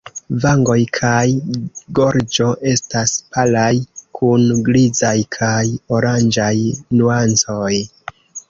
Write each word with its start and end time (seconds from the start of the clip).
Vangoj 0.43 0.77
kaj 0.97 1.25
gorĝo 1.99 2.47
estas 2.71 3.13
palaj 3.35 3.69
kun 4.21 4.49
grizaj 4.71 5.15
kaj 5.39 5.53
oranĝaj 5.99 6.55
nuancoj. 6.99 7.73